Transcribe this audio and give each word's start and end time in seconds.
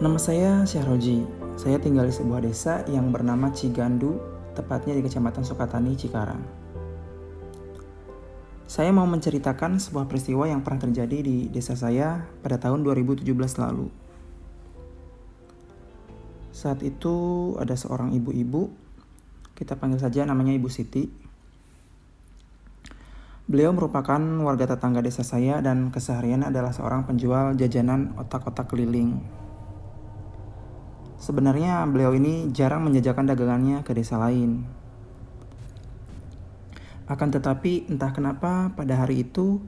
Nama 0.00 0.16
saya 0.16 0.64
Syahroji. 0.64 1.39
Saya 1.60 1.76
tinggal 1.76 2.08
di 2.08 2.14
sebuah 2.16 2.40
desa 2.40 2.80
yang 2.88 3.12
bernama 3.12 3.52
Cigandu, 3.52 4.16
tepatnya 4.56 4.96
di 4.96 5.04
Kecamatan 5.04 5.44
Sukatani, 5.44 5.92
Cikarang. 5.92 6.40
Saya 8.64 8.88
mau 8.96 9.04
menceritakan 9.04 9.76
sebuah 9.76 10.08
peristiwa 10.08 10.48
yang 10.48 10.64
pernah 10.64 10.88
terjadi 10.88 11.20
di 11.20 11.52
desa 11.52 11.76
saya 11.76 12.24
pada 12.40 12.56
tahun 12.56 12.80
2017 12.80 13.60
lalu. 13.60 13.92
Saat 16.48 16.80
itu 16.80 17.52
ada 17.60 17.76
seorang 17.76 18.16
ibu-ibu, 18.16 18.72
kita 19.52 19.76
panggil 19.76 20.00
saja 20.00 20.24
namanya 20.24 20.56
Ibu 20.56 20.72
Siti. 20.72 21.12
Beliau 23.44 23.76
merupakan 23.76 24.16
warga 24.48 24.64
tetangga 24.64 25.04
desa 25.04 25.28
saya 25.28 25.60
dan 25.60 25.92
keseharian 25.92 26.40
adalah 26.40 26.72
seorang 26.72 27.04
penjual 27.04 27.52
jajanan 27.52 28.16
otak-otak 28.16 28.64
keliling 28.72 29.20
Sebenarnya 31.30 31.86
beliau 31.86 32.10
ini 32.10 32.50
jarang 32.50 32.82
menjajakan 32.90 33.30
dagangannya 33.30 33.86
ke 33.86 33.94
desa 33.94 34.18
lain. 34.18 34.66
Akan 37.06 37.30
tetapi 37.30 37.86
entah 37.86 38.10
kenapa 38.10 38.74
pada 38.74 38.98
hari 38.98 39.22
itu 39.22 39.62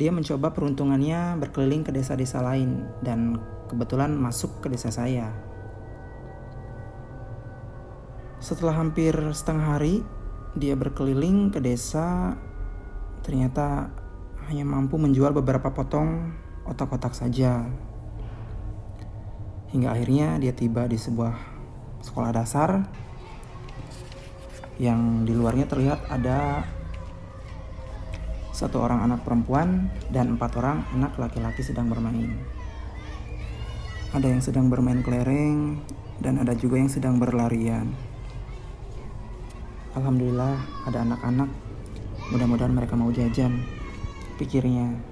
dia 0.00 0.08
mencoba 0.08 0.56
peruntungannya 0.56 1.36
berkeliling 1.36 1.84
ke 1.84 1.92
desa-desa 1.92 2.40
lain 2.40 2.88
dan 3.04 3.36
kebetulan 3.68 4.16
masuk 4.16 4.64
ke 4.64 4.72
desa 4.72 4.88
saya. 4.88 5.28
Setelah 8.40 8.80
hampir 8.80 9.12
setengah 9.36 9.68
hari 9.68 10.00
dia 10.56 10.80
berkeliling 10.80 11.52
ke 11.52 11.60
desa 11.60 12.40
ternyata 13.20 13.92
hanya 14.48 14.64
mampu 14.64 14.96
menjual 14.96 15.36
beberapa 15.36 15.76
potong 15.76 16.32
otak-otak 16.64 17.12
saja 17.12 17.68
hingga 19.72 19.88
akhirnya 19.96 20.36
dia 20.36 20.52
tiba 20.52 20.84
di 20.84 21.00
sebuah 21.00 21.32
sekolah 22.04 22.30
dasar 22.30 22.84
yang 24.76 25.24
di 25.24 25.32
luarnya 25.32 25.64
terlihat 25.68 26.08
ada 26.12 26.64
satu 28.52 28.84
orang 28.84 29.00
anak 29.02 29.24
perempuan 29.24 29.88
dan 30.12 30.36
empat 30.36 30.60
orang 30.60 30.84
anak 30.92 31.16
laki-laki 31.16 31.64
sedang 31.64 31.88
bermain. 31.88 32.36
Ada 34.12 34.28
yang 34.28 34.44
sedang 34.44 34.68
bermain 34.68 35.00
kelereng 35.00 35.80
dan 36.20 36.36
ada 36.36 36.52
juga 36.52 36.76
yang 36.76 36.92
sedang 36.92 37.16
berlarian. 37.16 37.88
Alhamdulillah 39.96 40.56
ada 40.84 41.00
anak-anak. 41.00 41.48
Mudah-mudahan 42.28 42.72
mereka 42.76 42.92
mau 42.96 43.08
jajan. 43.08 43.64
Pikirnya. 44.36 45.11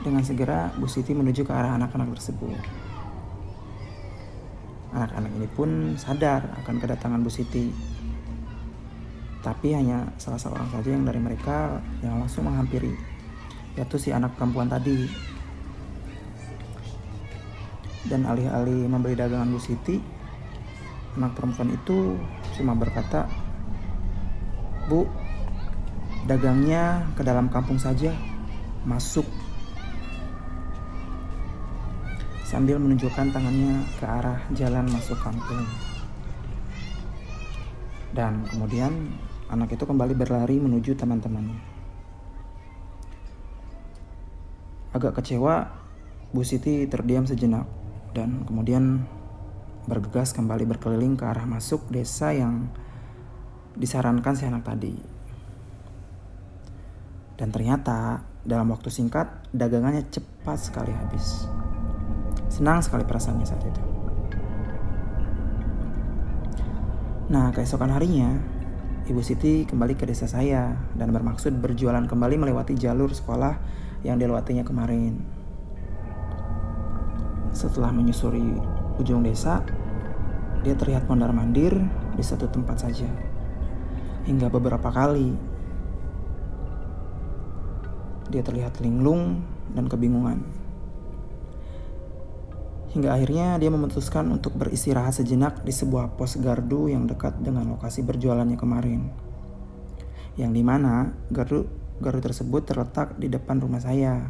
Dengan 0.00 0.24
segera, 0.24 0.72
Bu 0.80 0.88
Siti 0.88 1.12
menuju 1.12 1.44
ke 1.44 1.52
arah 1.52 1.76
anak-anak 1.76 2.16
tersebut. 2.16 2.56
Anak-anak 4.96 5.30
ini 5.36 5.48
pun 5.52 5.92
sadar 6.00 6.56
akan 6.64 6.80
kedatangan 6.80 7.20
Bu 7.20 7.28
Siti. 7.28 7.68
Tapi 9.44 9.76
hanya 9.76 10.08
salah 10.16 10.40
seorang 10.40 10.72
saja 10.72 10.88
yang 10.88 11.04
dari 11.04 11.20
mereka 11.20 11.84
yang 12.00 12.16
langsung 12.16 12.48
menghampiri, 12.48 12.96
yaitu 13.76 14.00
si 14.00 14.08
anak 14.08 14.32
perempuan 14.40 14.72
tadi. 14.72 15.04
Dan 18.08 18.24
alih-alih 18.24 18.88
membeli 18.88 19.20
dagangan 19.20 19.52
Bu 19.52 19.60
Siti, 19.60 20.00
anak 21.20 21.36
perempuan 21.36 21.76
itu 21.76 22.16
cuma 22.56 22.72
berkata, 22.72 23.28
Bu, 24.88 25.04
dagangnya 26.24 27.04
ke 27.14 27.20
dalam 27.20 27.52
kampung 27.52 27.76
saja, 27.76 28.16
masuk 28.88 29.28
sambil 32.50 32.82
menunjukkan 32.82 33.30
tangannya 33.30 33.86
ke 34.02 34.04
arah 34.10 34.42
jalan 34.58 34.82
masuk 34.90 35.14
kampung. 35.22 35.62
Dan 38.10 38.42
kemudian 38.50 38.90
anak 39.46 39.78
itu 39.78 39.86
kembali 39.86 40.18
berlari 40.18 40.58
menuju 40.58 40.98
teman-temannya. 40.98 41.62
Agak 44.90 45.22
kecewa, 45.22 45.70
Bu 46.34 46.42
Siti 46.42 46.90
terdiam 46.90 47.22
sejenak 47.22 47.70
dan 48.18 48.42
kemudian 48.42 49.06
bergegas 49.86 50.34
kembali 50.34 50.66
berkeliling 50.66 51.14
ke 51.14 51.22
arah 51.30 51.46
masuk 51.46 51.86
desa 51.86 52.34
yang 52.34 52.66
disarankan 53.78 54.34
si 54.34 54.50
anak 54.50 54.66
tadi. 54.66 54.98
Dan 57.38 57.54
ternyata 57.54 58.26
dalam 58.42 58.74
waktu 58.74 58.90
singkat 58.90 59.46
dagangannya 59.54 60.02
cepat 60.10 60.58
sekali 60.58 60.90
habis. 60.90 61.46
Senang 62.60 62.84
sekali 62.84 63.08
perasaannya 63.08 63.46
saat 63.48 63.64
itu. 63.64 63.82
Nah, 67.32 67.48
keesokan 67.56 67.88
harinya, 67.88 68.36
Ibu 69.08 69.24
Siti 69.24 69.64
kembali 69.64 69.96
ke 69.96 70.04
desa 70.04 70.28
saya 70.28 70.76
dan 70.92 71.08
bermaksud 71.08 71.56
berjualan 71.56 72.04
kembali 72.04 72.36
melewati 72.36 72.76
jalur 72.76 73.16
sekolah 73.16 73.56
yang 74.04 74.20
dilewatinya 74.20 74.60
kemarin. 74.60 75.24
Setelah 77.56 77.96
menyusuri 77.96 78.52
ujung 79.00 79.24
desa, 79.24 79.64
dia 80.60 80.76
terlihat 80.76 81.08
mondar-mandir 81.08 81.80
di 82.12 82.20
satu 82.20 82.44
tempat 82.44 82.84
saja. 82.84 83.08
Hingga 84.28 84.52
beberapa 84.52 84.92
kali 84.92 85.32
dia 88.28 88.44
terlihat 88.44 88.84
linglung 88.84 89.40
dan 89.72 89.88
kebingungan. 89.88 90.59
Hingga 92.90 93.14
akhirnya 93.14 93.54
dia 93.62 93.70
memutuskan 93.70 94.26
untuk 94.34 94.58
beristirahat 94.58 95.14
sejenak 95.14 95.62
di 95.62 95.70
sebuah 95.70 96.18
pos 96.18 96.34
gardu 96.42 96.90
yang 96.90 97.06
dekat 97.06 97.38
dengan 97.38 97.70
lokasi 97.70 98.02
berjualannya 98.02 98.58
kemarin. 98.58 99.06
Yang 100.34 100.50
di 100.58 100.62
mana 100.66 101.14
gardu, 101.30 101.70
gardu 102.02 102.18
tersebut 102.18 102.66
terletak 102.66 103.14
di 103.14 103.30
depan 103.30 103.62
rumah 103.62 103.78
saya. 103.78 104.26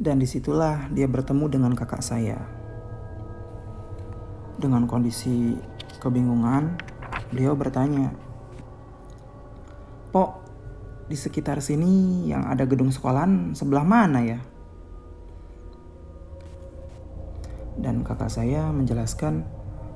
Dan 0.00 0.16
di 0.16 0.24
situlah 0.24 0.88
dia 0.88 1.04
bertemu 1.04 1.44
dengan 1.52 1.72
kakak 1.76 2.00
saya. 2.00 2.40
Dengan 4.56 4.88
kondisi 4.88 5.60
kebingungan, 6.00 6.80
beliau 7.28 7.52
bertanya, 7.52 8.08
Pok, 10.08 10.30
di 11.12 11.14
sekitar 11.14 11.60
sini 11.60 12.24
yang 12.26 12.48
ada 12.48 12.64
gedung 12.64 12.88
sekolahan 12.88 13.52
sebelah 13.52 13.84
mana 13.84 14.24
ya? 14.24 14.40
Dan 17.80 18.04
kakak 18.04 18.28
saya 18.28 18.68
menjelaskan 18.70 19.44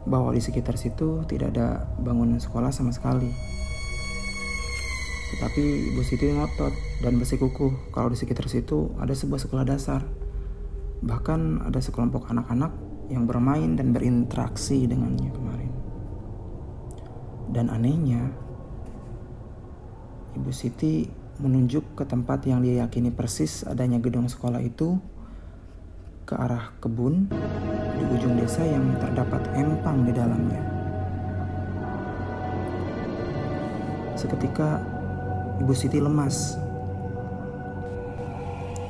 bahwa 0.05 0.33
di 0.37 0.41
sekitar 0.41 0.77
situ 0.77 1.25
tidak 1.29 1.57
ada 1.57 1.89
bangunan 2.01 2.41
sekolah 2.41 2.69
sama 2.73 2.93
sekali. 2.93 3.29
Tetapi 5.35 5.93
Ibu 5.93 6.03
Siti 6.05 6.31
ngotot 6.31 6.75
dan 7.03 7.19
bersikukuh 7.19 7.91
kalau 7.91 8.13
di 8.13 8.19
sekitar 8.21 8.47
situ 8.47 8.93
ada 9.01 9.13
sebuah 9.17 9.41
sekolah 9.41 9.65
dasar. 9.67 10.05
Bahkan 11.05 11.69
ada 11.69 11.81
sekelompok 11.83 12.31
anak-anak 12.31 12.73
yang 13.13 13.29
bermain 13.29 13.77
dan 13.77 13.93
berinteraksi 13.93 14.89
dengannya 14.89 15.29
kemarin. 15.35 15.73
Dan 17.51 17.69
anehnya, 17.69 18.31
Ibu 20.39 20.51
Siti 20.55 21.05
menunjuk 21.43 21.99
ke 21.99 22.05
tempat 22.07 22.47
yang 22.47 22.63
dia 22.63 22.87
yakini 22.87 23.11
persis 23.11 23.67
adanya 23.67 23.99
gedung 23.99 24.31
sekolah 24.31 24.63
itu 24.63 25.03
ke 26.25 26.35
arah 26.35 26.73
kebun 26.81 27.29
di 27.95 28.05
ujung 28.17 28.41
desa 28.41 28.65
yang 28.65 28.97
terdapat 28.97 29.45
empang 29.55 30.09
di 30.09 30.13
dalamnya. 30.17 30.63
Seketika 34.17 34.81
Ibu 35.61 35.75
Siti 35.77 36.01
lemas. 36.01 36.59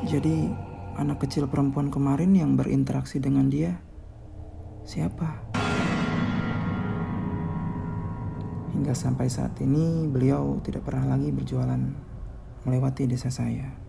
Jadi 0.07 0.49
anak 0.95 1.27
kecil 1.27 1.51
perempuan 1.51 1.91
kemarin 1.91 2.33
yang 2.39 2.55
berinteraksi 2.55 3.19
dengan 3.19 3.51
dia 3.51 3.75
siapa? 4.87 5.43
Hingga 8.73 8.95
sampai 8.95 9.27
saat 9.27 9.59
ini 9.59 10.07
beliau 10.07 10.61
tidak 10.63 10.87
pernah 10.87 11.17
lagi 11.17 11.35
berjualan 11.35 11.83
melewati 12.65 13.09
desa 13.09 13.33
saya. 13.33 13.84